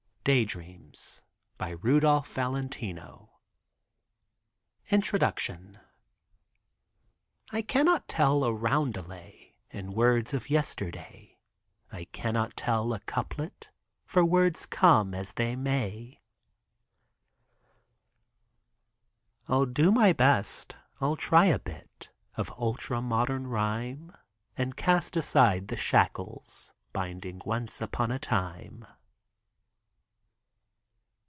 [0.23, 0.41] G.
[0.45, 1.23] MY FRIENDS
[1.59, 3.27] HERE AND THERE
[4.91, 5.79] INTRODUCTION
[7.51, 11.39] I can not tell a rondelay In words of yesterday
[11.91, 13.69] I can not tell a couplet
[14.05, 16.21] For words come as they may.
[19.47, 24.11] I'll do my best— I'll try a bit Of ultra modern rhyme
[24.55, 28.85] And cast aside the shackles Binding "Once upon a time.'